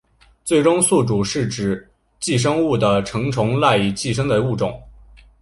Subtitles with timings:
[0.43, 1.87] 最终宿主是指
[2.19, 4.81] 寄生物的成虫赖以寄生的物种。